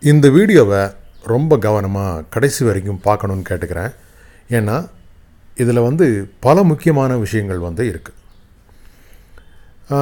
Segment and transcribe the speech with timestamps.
[0.00, 0.88] இந்த வீடியோவை
[1.22, 3.94] ரொம்ப கவனமாக கடைசி வரைக்கும் பார்க்கணுன்னு கேட்டுக்கிறேன்.
[4.50, 4.88] ஏன்னா
[5.54, 8.18] இதில் வந்து பல முக்கியமான விஷயங்கள் வந்து இருக்குது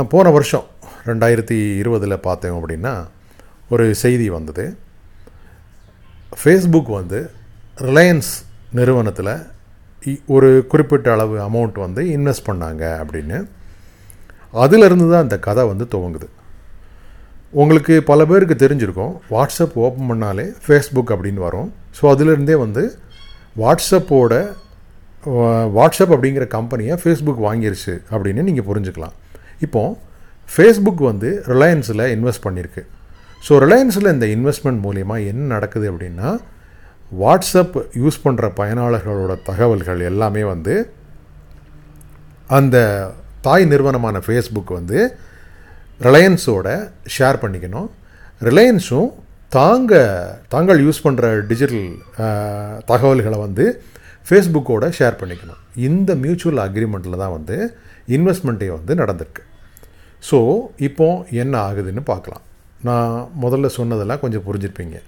[0.04, 0.64] போன வருஷம்
[1.06, 3.06] ரெண்டாயிரத்தி இருபதில் பார்த்தோம் அப்படின்னா
[3.70, 4.76] ஒரு செய்தி வந்தது.
[6.44, 7.30] ஃபேஸ்புக் வந்து
[7.76, 9.46] ரிலையன்ஸ் நிறுவனத்தில்
[10.04, 13.48] இ- ஒரு குறிப்பிட்ட அளவு அமௌண்ட் வந்து இன்வெஸ்ட் பண்ணாங்க அப்படின்னு.
[14.52, 16.28] அதிலிருந்து தான் இந்த கதை வந்து துவங்குது.
[17.60, 19.12] உங்களுக்கு பல பேருக்கு தெரிஞ்சிருக்கும்.
[19.34, 21.68] வாட்ஸ்அப் ஓப்பன் பண்ணாலே ஃபேஸ்புக் அப்படின்னு வரும்.
[21.98, 22.82] ஸோ அதிலிருந்தே வந்து
[23.62, 24.32] வாட்ஸ்அப்போட
[25.76, 29.14] வாட்ஸ்அப் அப்படிங்கிற கம்பெனியை ஃபேஸ்புக் வாங்கிருச்சு அப்படின்னு நீங்கள் புரிஞ்சுக்கலாம்.
[29.66, 29.96] இப்போது
[30.54, 32.82] ஃபேஸ்புக் வந்து ரிலையன்ஸில் இன்வெஸ்ட் பண்ணியிருக்கு
[33.46, 36.28] ஸோ ரிலையன்ஸில் இந்த இன்வெஸ்ட்மெண்ட் மூலிமா என்ன நடக்குது அப்படின்னா
[37.22, 40.74] வாட்ஸ்அப் யூஸ் பண்ணுற பயனாளர்களோட தகவல்கள் எல்லாமே வந்து
[42.58, 42.76] அந்த
[43.46, 44.98] தாய் நிறுவனமான ஃபேஸ்புக் வந்து
[46.06, 46.68] ரிலையன்ஸோட
[47.16, 47.88] ஷேர் பண்ணிக்கணும்.
[48.48, 49.10] ரிலையன்ஸும்
[49.56, 49.92] தாங்க
[50.54, 51.86] தாங்கள் யூஸ் பண்ணுற டிஜிட்டல்
[52.90, 53.64] தகவல்களை வந்து
[54.28, 55.60] ஃபேஸ்புக்கோட ஷேர் பண்ணிக்கணும்.
[55.88, 57.56] இந்த மியூச்சுவல் அக்ரிமெண்ட்டில் தான் வந்து
[58.16, 59.42] இன்வெஸ்ட்மெண்ட்டே வந்து நடந்திருக்கு.
[60.28, 60.38] ஸோ
[60.88, 61.06] இப்போ
[61.42, 62.44] என்ன ஆகுதுன்னு பார்க்கலாம்.
[62.88, 64.98] நான் முதல்ல சொன்னதெல்லாம் கொஞ்சம் புரிஞ்சிருப்பீங்க.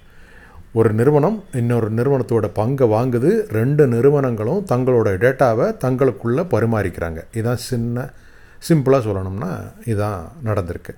[0.79, 7.21] ஒரு நிறுவனம் இன்னொரு நிறுவனத்தோட பங்கை வாங்குது ரெண்டு நிறுவனங்களும் தங்களோட டேட்டாவை தங்களுக்குள்ளே பரிமாறிக்கிறாங்க.
[7.41, 8.07] இதான் சின்ன
[8.69, 9.51] சிம்பிளாக சொல்லணும்னா
[9.93, 10.93] இதான் நடந்திருக்கு.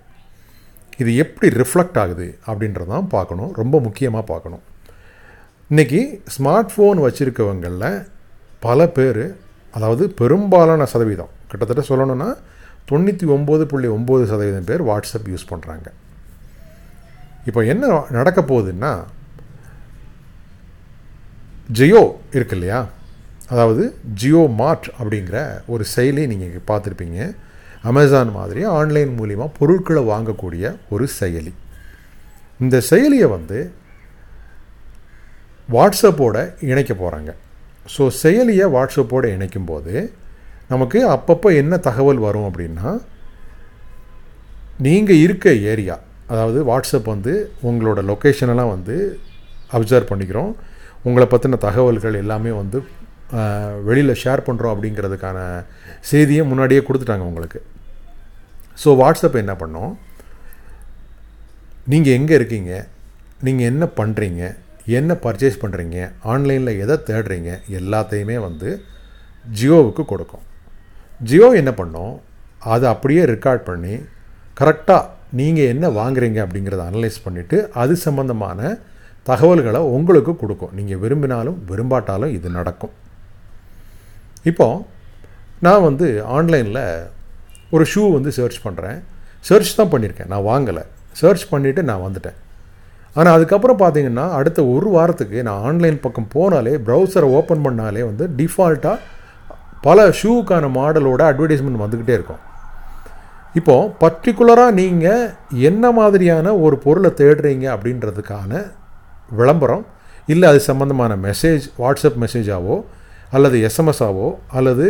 [1.03, 3.53] இது எப்படி ரிஃப்ளெக்ட் ஆகுது அப்படின்றதான் பார்க்கணும்.
[3.61, 4.63] ரொம்ப முக்கியமாக பார்க்கணும்.
[5.71, 6.01] இன்றைக்கி
[6.35, 8.03] ஸ்மார்ட் ஃபோன் வச்சுருக்கவங்களில்
[8.67, 9.25] பல பேர்
[9.77, 12.29] அதாவது பெரும்பாலான சதவீதம் கிட்டத்தட்ட சொல்லணும்னா
[12.91, 15.89] தொண்ணூற்றி ஒம்பது புள்ளி ஒம்பது சதவீதம் பேர் வாட்ஸ்அப் யூஸ் பண்ணுறாங்க
[17.49, 17.85] இப்போ என்ன
[18.17, 18.91] நடக்க போகுதுன்னா
[21.79, 22.03] ஜியோ
[22.37, 22.81] இருக்கு இல்லையா?
[23.53, 23.83] அதாவது
[24.21, 25.39] ஜியோ மார்ட் அப்படிங்கிற
[25.73, 27.21] ஒரு செயலி நீங்கள் பார்த்துருப்பீங்க.
[27.89, 31.53] அமேசான் மாதிரி ஆன்லைன் மூலிமா பொருட்களை வாங்கக்கூடிய ஒரு செயலி.
[32.61, 33.59] இந்த செயலியை வந்து
[35.69, 36.37] வாட்ஸ்அப்போட
[36.71, 37.31] இணைக்க போகிறாங்க
[37.95, 39.95] ஸோ செயலியை வாட்ஸ்அப்போடு இணைக்கும் போது
[40.69, 42.91] நமக்கு அப்பப்போ என்ன தகவல் வரும் அப்படின்னா
[44.87, 45.97] நீங்கள் இருக்க ஏரியா
[46.33, 47.33] அதாவது வாட்ஸ்அப் வந்து
[47.69, 48.97] உங்களோட லொக்கேஷனெல்லாம் வந்து
[49.77, 50.53] அப்சர்வ் பண்ணிக்கிறோம்.
[51.03, 52.79] உங்களை பற்றின தகவல்கள் எல்லாமே வந்து
[53.89, 55.39] வெளியில் ஷேர் பண்ணுறோம் அப்படிங்கிறதுக்கான
[56.11, 57.61] செய்தியை முன்னாடியே கொடுத்துட்டாங்க உங்களுக்கு.
[58.83, 59.93] ஸோ வாட்ஸ்அப் என்ன பண்ணோம்?
[61.93, 62.73] நீங்கள் எங்கே இருக்கீங்க?
[63.47, 64.43] நீங்கள் என்ன பண்ணுறீங்க
[64.99, 65.99] என்ன பர்ச்சேஸ் பண்ணுறீங்க
[66.33, 67.51] ஆன்லைனில் எதை தேடுறீங்க?
[67.79, 68.71] எல்லாத்தையுமே வந்து
[69.59, 70.45] ஜியோவுக்கு கொடுக்கும்.
[71.29, 72.15] ஜியோ என்ன பண்ணோம்?
[72.75, 73.95] அதை அப்படியே ரெக்கார்ட் பண்ணி
[74.61, 78.61] கரெக்டாக நீங்கள் என்ன வாங்குறீங்க அப்படிங்கிறத அனலைஸ் பண்ணிவிட்டு அது சம்மந்தமான
[79.31, 80.75] தகவல்களை உங்களுக்கு கொடுக்கும்.
[80.79, 82.95] நீங்கள் விரும்பினாலும் விரும்பாட்டாலும் இது நடக்கும்.
[84.51, 84.67] இப்போ
[85.67, 86.85] நான் வந்து ஆன்லைனில்
[87.75, 88.99] ஒரு ஷூ வந்து சர்ச் பண்ணுறேன்
[89.49, 90.31] சர்ச் தான் பண்ணியிருக்கேன்.
[90.33, 90.83] நான் வாங்கலை.
[91.21, 92.39] சர்ச் பண்ணிவிட்டு நான் வந்துட்டேன்.
[93.15, 98.99] ஆனால் அதுக்கப்புறம் பார்த்தீங்கன்னா அடுத்த ஒரு வாரத்துக்கு நான் ஆன்லைன் பக்கம் போனாலே ப்ரௌசரை ஓப்பன் பண்ணாலே வந்து டிஃபால்ட்டாக
[99.87, 102.43] பல ஷூவுக்கான மாடலோட அட்வர்டைஸ்மெண்ட் வந்துக்கிட்டே இருக்கும்.
[103.59, 105.31] இப்போது பர்டிகுலராக நீங்கள்
[105.71, 108.63] என்ன மாதிரியான ஒரு பொருளை தேடுறீங்க அப்படின்றதுக்கான
[109.41, 109.85] விளம்பரம்
[110.27, 112.77] இல்லை அது சம்மந்தமான மெசேஜ் வாட்ஸ்அப் மெசேஜாவோ
[113.35, 114.29] அல்லது எஸ்எம்எஸ்ஸாவோ
[114.59, 114.87] அல்லது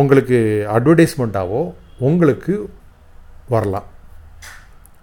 [0.00, 0.38] உங்களுக்கு
[0.76, 1.60] அட்வர்டைஸ்மெண்ட்டாவோ
[2.08, 2.54] உங்களுக்கு
[3.54, 3.88] வரலாம்.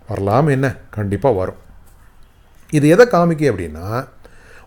[0.09, 0.67] வரலாம் என்ன?
[0.97, 1.59] கண்டிப்பாக வரும்.
[2.77, 3.87] இது எதை காமிக்க அப்படின்னா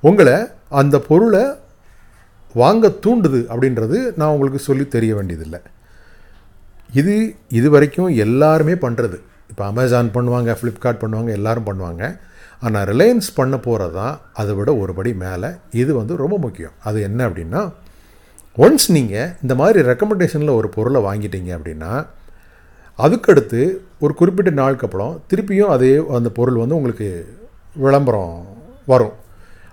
[0.08, 0.36] உங்களை
[0.80, 1.44] அந்த பொருளை
[2.62, 5.60] வாங்க தூண்டுது அப்படின்றது நான் உங்களுக்கு சொல்லி தெரிய வேண்டியதில்லை.
[7.00, 7.14] இது
[7.58, 9.18] இது வரைக்கும் எல்லாருமே பண்ணுறது
[9.52, 12.04] இப்போ அமேசான் பண்ணுவாங்க ஃப்ளிப்கார்ட் பண்ணுவாங்க எல்லோரும் பண்ணுவாங்க.
[12.60, 16.74] ஆனால் ரிலையன்ஸ் பண்ண போகிறது தான் அதை விட ஒரு படி மேலே இது வந்து ரொம்ப முக்கியம்.
[16.88, 17.62] அது என்ன அப்படின்னா
[18.56, 21.92] ஒன்ஸ் நீங்கள் இந்த மாதிரி ரெக்கமெண்டேஷனில் ஒரு பொருளை வாங்கிட்டீங்க அப்படின்னா
[22.98, 23.60] அதுக்கடுத்து
[23.98, 27.08] ஒரு குறிப்பிட்ட நாளுக்கு அப்புறம் திருப்பியும் அதே அந்த பொருள் வந்து உங்களுக்கு
[27.84, 28.36] விளம்பரம்
[28.92, 29.14] வரும்.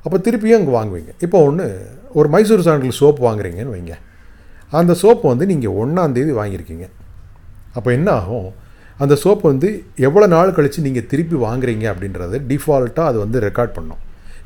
[0.03, 1.11] அப்போ திருப்பியும் அங்கே வாங்குவீங்க.
[1.25, 1.67] இப்போ ஒன்று
[2.13, 3.95] ஒரு மைசூர் சாண்டில் சோப் வாங்குறீங்கன்னு வைங்க.
[4.79, 6.85] அந்த சோப்பு வந்து நீங்கள் ஒன்றாந்தேதி வாங்கியிருக்கீங்க.
[7.77, 8.49] அப்போ என்ன ஆகும்?
[9.01, 9.69] அந்த சோப்பு வந்து
[10.07, 14.01] எவ்வளோ நாள் கழித்து நீங்கள் திருப்பி வாங்குறீங்க அப்படின்றத டிஃபால்ட்டாக அது வந்து ரெக்கார்ட் பண்ணும்.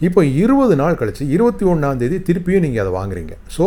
[0.07, 3.33] இப்போ இருபது நாள் கழித்து இருபத்தி ஒன்றாந்தேதி திருப்பியும் நீங்கள் அதை வாங்குறீங்க.
[3.55, 3.65] ஸோ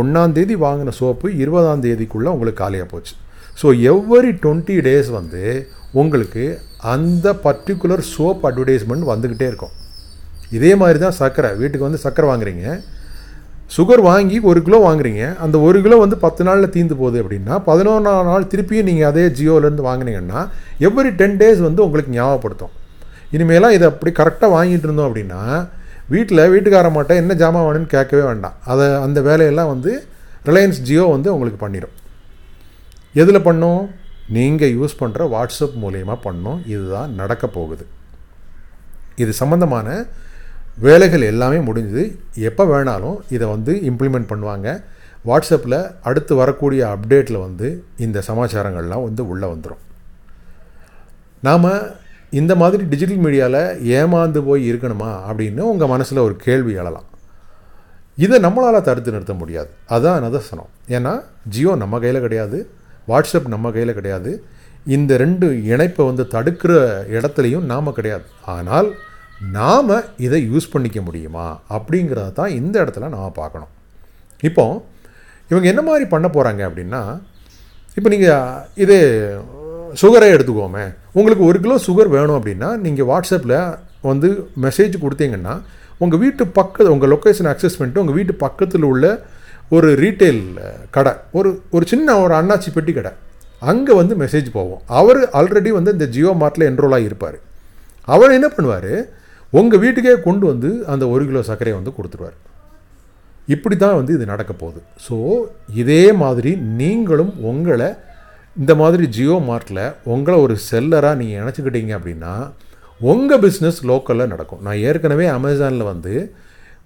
[0.00, 3.14] ஒன்றாந்தேதி வாங்கின சோப்பு இருபதாம் தேதிக்குள்ளே உங்களுக்கு காலியாக போச்சு.
[3.60, 5.42] ஸோ எவ்வரி டுவெண்ட்டி டேஸ் வந்து
[6.00, 6.44] உங்களுக்கு
[6.94, 9.74] அந்த பர்டிகுலர் சோப் அட்வர்டைஸ்மெண்ட் வந்துக்கிட்டே இருக்கும்.
[10.56, 12.66] இதே மாதிரி தான் சர்க்கரை வீட்டுக்கு வந்து சர்க்கரை வாங்குறீங்க.
[13.74, 18.28] சுகர் வாங்கி ஒரு கிலோ வாங்குறீங்க அந்த ஒரு கிலோ வந்து பத்து நாளில் தீந்து போகுது அப்படின்னா பதினொன்றாம்
[18.30, 20.40] நாள் திருப்பியும் நீங்கள் அதே ஜியோலேருந்து வாங்கினீங்கன்னா
[20.88, 22.74] எவ்ரி டென் டேஸ் வந்து உங்களுக்கு ஞாபகப்படுத்தும்.
[23.36, 25.40] இனிமேலாம் இதை அப்படி கரெக்டாக வாங்கிட்டு இருந்தோம் அப்படின்னா
[26.14, 28.56] வீட்டில் வீட்டுக்கார மாட்டேன் என்ன ஜாமான் வேணும்னு கேட்கவே வேண்டாம்.
[28.72, 29.92] அதை அந்த வேலையெல்லாம் வந்து
[30.48, 31.94] ரிலையன்ஸ் ஜியோ வந்து உங்களுக்கு பண்ணிடும்.
[33.22, 33.82] எதில் பண்ணும்?
[34.36, 36.60] நீங்கள் யூஸ் பண்ணுற வாட்ஸ்அப் மூலயமா பண்ணும்.
[36.74, 37.84] இதுதான் நடக்க போகுது.
[39.22, 39.88] இது சம்மந்தமான
[40.84, 42.02] வேலைகள் எல்லாமே முடிஞ்சுது.
[42.34, 44.82] எப்போ வேணாலும் இதை வந்து இம்ப்ளிமெண்ட் பண்ணுவாங்க.
[45.26, 49.82] வாட்ஸ்அப்பில் அடுத்து வரக்கூடிய அப்டேட்டில் வந்து இந்த சமாச்சாரங்கள்லாம் வந்து உள்ளே வந்துடும்
[51.40, 51.70] நாம்
[52.30, 53.62] இந்த மாதிரி டிஜிட்டல் மீடியாவில்
[53.98, 57.06] ஏமாந்து போய் இருக்கணுமா அப்படின்னு உங்கள் மனசில் ஒரு கேள்வி எழலாம்.
[58.16, 59.70] இதை நம்மளால் தடுத்து நிறுத்த முடியாது.
[59.86, 60.70] அதுதான் நிதர்சனம்.
[60.88, 62.70] ஏன்னா ஜியோ நம்ம கையில் கிடையாது.
[63.08, 64.44] வாட்ஸ்அப் நம்ம கையில் கிடையாது.
[64.86, 66.72] இந்த ரெண்டு இணைப்பை வந்து தடுக்கிற
[67.16, 68.24] இடத்துலையும் நாம் கிடையாது.
[68.46, 68.88] ஆனால்
[69.40, 69.90] நாம்
[70.26, 71.46] இதை யூஸ் பண்ணிக்க முடியுமா?
[71.76, 73.72] அப்படிங்கிறத தான் இந்த இடத்துல நாம் பார்க்கணும்.
[74.48, 74.64] இப்போ
[75.50, 77.02] இவங்க என்ன மாதிரி பண்ண போகிறாங்க அப்படின்னா
[77.96, 79.00] இப்போ நீங்கள் இதே
[80.02, 80.84] சுகரே எடுத்துக்கோமே.
[81.18, 83.56] உங்களுக்கு ஒரு கிலோ சுகர் வேணும் அப்படின்னா நீங்கள் வாட்ஸ்அப்பில்
[84.10, 84.28] வந்து
[84.64, 85.54] மெசேஜ் கொடுத்தீங்கன்னா
[86.04, 89.04] உங்கள் வீட்டு பக்கத்து உங்கள் லொக்கேஷன் அக்சஸ் பண்ணிட்டு உங்கள் வீட்டு பக்கத்தில் உள்ள
[89.76, 90.42] ஒரு ரீட்டைல்
[90.96, 93.12] கடை ஒரு ஒரு சின்ன ஒரு அண்ணாச்சி பெட்டி கடை
[93.62, 97.38] அங்கே வந்து மெசேஜ் போவோம் அவர் ஆல்ரெடி வந்து இந்த ஜியோ மார்ட்டில் என்ரோலாக இருப்பார்
[98.08, 98.92] அவர் என்ன பண்ணுவார்?
[99.58, 102.36] உங்கள் வீட்டுக்கே கொண்டு வந்து அந்த ஒரு கிலோ சர்க்கரையை வந்து கொடுத்துருவார்.
[103.54, 104.80] இப்படி தான் வந்து இது நடக்க போகுது.
[105.06, 105.16] ஸோ
[105.82, 107.88] இதே மாதிரி நீங்களும் உங்களை
[108.56, 112.34] இந்த மாதிரி ஜியோ மார்ட்டில் உங்களை ஒரு செல்லராக நீங்கள் நினச்சிக்கிட்டீங்க அப்படின்னா
[113.00, 114.62] உங்கள் பிஸ்னஸ் லோக்கலில் நடக்கும்.
[114.66, 116.14] நான் ஏற்கனவே அமேசானில் வந்து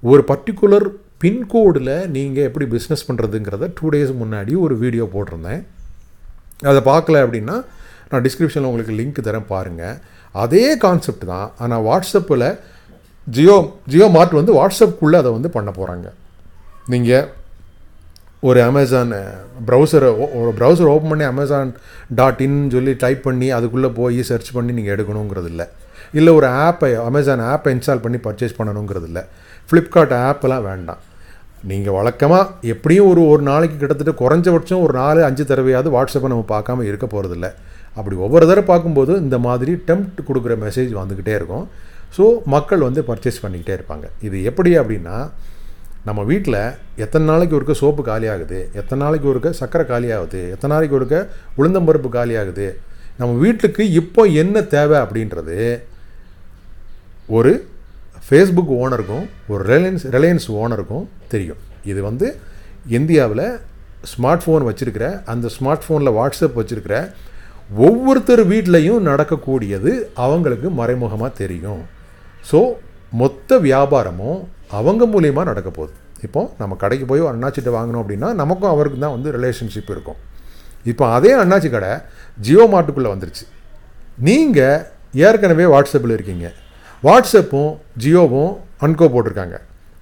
[0.03, 0.87] ஒரு பர்டிகுலர்
[1.23, 5.63] பின்கோடில் நீங்கள் எப்படி பிஸ்னஸ் பண்ணுறதுங்கிறத டூ டேஸ் முன்னாடி ஒரு வீடியோ போட்டிருந்தேன்.
[6.71, 7.57] அதை பார்க்கல அப்படின்னா
[8.11, 9.97] நான் டிஸ்கிரிப்ஷனில் உங்களுக்கு லிங்க் தரேன் பாருங்கள்
[10.35, 12.47] அதே கான்செப்ட் தான் ஆனால் வாட்ஸ்அப்பில்
[13.27, 13.57] ஜியோ
[13.93, 16.09] ஜியோ மார்ட் வந்து வாட்ஸ்அப்புக்குள்ளே அதை வந்து பண்ண போகிறாங்க
[16.89, 17.27] நீங்கள்
[18.43, 19.11] ஒரு அமேசான்
[19.69, 20.09] ப்ரௌசரை
[20.41, 21.71] ஒரு ப்ரௌசர் ஓப்பன் பண்ணி அமேசான்
[22.21, 25.67] டாட் இன் சொல்லி டைப் பண்ணி அதுக்குள்ளே போய் சர்ச் பண்ணி நீங்கள் எடுக்கணுங்கிறது இல்லை
[26.13, 29.23] இல்லை ஒரு ஆப்பை அமேசான் ஆப்பை இன்ஸ்டால் பண்ணி பர்ச்சேஸ் பண்ணணுங்கிறது இல்லை
[29.69, 31.01] ஃப்ளிப்கார்ட் ஆப்பெல்லாம் வேண்டாம்.
[31.69, 36.85] நீங்கள் வழக்கமாக எப்படியும் ஒரு ஒரு நாளைக்கு கிட்டத்தட்ட குறைஞ்சபட்சம் ஒரு நாலு அஞ்சு தடவையாவது வாட்ஸ்அப்பை நம்ம பார்க்காம
[36.91, 37.49] இருக்க போகிறதில்ல
[37.99, 41.65] அப்படி ஒவ்வொரு தடவை பார்க்கும்போது இந்த மாதிரி டெம்ப்ட் கொடுக்குற மெசேஜ் வந்துக்கிட்டே இருக்கும்.
[42.17, 42.25] ஸோ
[42.55, 44.07] மக்கள் வந்து பர்ச்சேஸ் பண்ணிக்கிட்டே இருப்பாங்க.
[44.27, 45.17] இது எப்படி அப்படின்னா
[46.09, 46.61] நம்ம வீட்டில்
[47.05, 51.17] எத்தனை நாளைக்கு ஒருக்க சோப்பு காலியாகுது எத்தனை நாளைக்கு ஒருக்க சர்க்கரை காலி ஆகுது எத்தனை நாளைக்கு ஒருக்க
[51.59, 52.69] உளுந்தம்பருப்பு காலியாகுது
[53.19, 55.59] நம்ம வீட்டுக்கு இப்போ என்ன தேவை அப்படின்றது
[57.39, 57.53] ஒரு
[58.31, 61.61] ஃபேஸ்புக் ஓனருக்கும் ஒரு ரிலையன்ஸ் ரிலையன்ஸ் ஓனருக்கும் தெரியும்.
[61.93, 62.27] இது வந்து
[62.99, 63.47] இந்தியாவில்
[64.11, 66.97] ஸ்மார்ட் ஃபோன் வச்சுருக்கிற அந்த ஸ்மார்ட் ஃபோனில் வாட்ஸ்அப் வச்சுருக்கிற
[67.87, 69.91] ஒவ்வொருத்தர் வீட்லேயும் நடக்கக்கூடியது
[70.27, 71.83] அவங்களுக்கு மறைமுகமாக தெரியும்.
[72.51, 72.61] ஸோ
[73.23, 74.39] மொத்த வியாபாரமும்
[74.79, 75.95] அவங்க மூலியமாக நடக்க போகுது.
[76.27, 80.19] இப்போ நம்ம கடைக்கு போய் ஒரு அண்ணாச்சிட்ட வாங்கினோம் அப்படின்னா நமக்கும் அவருக்கு தான் வந்து ரிலேஷன்ஷிப் இருக்கும்.
[80.91, 81.93] இப்போ அதே அண்ணாச்சி கடை
[82.47, 83.45] ஜியோ மார்ட்டுக்குள்ளே வந்துருச்சு.
[84.29, 84.83] நீங்கள்
[85.27, 86.49] ஏற்கனவே வாட்ஸ்அப்பில் இருக்கீங்க.
[87.07, 87.71] வாட்ஸ்அப்பும்
[88.03, 88.53] ஜியோவும்
[88.85, 89.57] அன்கோ போட்டிருக்காங்க.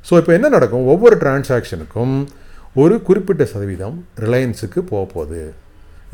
[0.08, 0.86] ஸோ இப்போ என்ன நடக்கும்?
[0.92, 2.14] ஒவ்வொரு டிரான்சாக்ஷனுக்கும்
[2.82, 5.42] ஒரு குறிப்பிட்ட சதவீதம் ரிலையன்ஸுக்கு போக போகுது.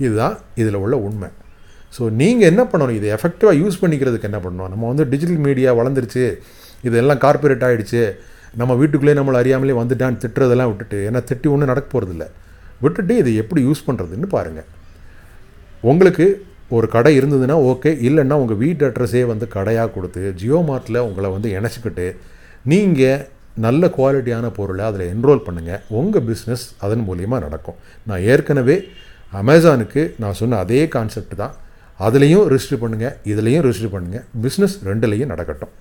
[0.05, 1.29] இதுதான் இதில் உள்ள உண்மை.
[1.97, 2.99] ஸோ நீங்கள் என்ன பண்ணணும்?
[3.01, 4.71] இதை எஃபெக்டிவாக யூஸ் பண்ணிக்கிறதுக்கு என்ன பண்ணணும்?
[4.75, 6.25] நம்ம வந்து டிஜிட்டல் மீடியா வளர்ந்துருச்சு.
[6.89, 8.03] இதெல்லாம் கார்பரேட் ஆகிடுச்சு
[8.61, 12.25] நம்ம வீட்டுக்குள்ளே நம்மளை அறியாமலே வந்துட்டான் திட்டுறதெல்லாம் விட்டுட்டு ஏன்னா திட்டி ஒன்றும் நடக்க போகிறதில்ல
[12.85, 14.69] விட்டுட்டு இதை எப்படி யூஸ் பண்ணுறதுன்னு பாருங்கள்
[15.93, 16.27] உங்களுக்கு
[16.76, 17.90] ஒரு கடை இருந்ததுன்னா ஓகே.
[18.08, 22.06] இல்லைன்னா உங்கள் வீட்டு அட்ரஸே வந்து கடையாக கொடுத்து ஜியோ மார்ட்டில் உங்களை வந்து இணைச்சிக்கிட்டு
[22.72, 23.25] நீங்கள்
[23.64, 27.78] நல்ல குவாலிட்டியான பொருளை அதில் என்ரோல் பண்ணுங்கள் உங்கள் பிஸ்னஸ் அதன் மூலியமாக நடக்கும்.
[28.08, 28.76] நான் ஏற்கனவே
[29.40, 31.55] அமேசானுக்கு நான் சொன்ன அதே கான்செப்ட் தான்.
[32.06, 35.75] அதுலேயும் ரிஜிஸ்டர் பண்ணுங்கள் இதுலேயும் ரிஜிஸ்டர் பண்ணுங்கள் பிஸ்னஸ் ரெண்டுலேயும் நடக்கட்டும்.